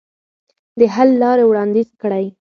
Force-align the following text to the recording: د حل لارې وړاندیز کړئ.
د 0.79 0.81
حل 0.95 1.09
لارې 1.21 1.43
وړاندیز 1.47 1.89
کړئ. 2.01 2.25